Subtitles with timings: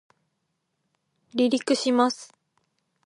[1.35, 2.33] 離陸します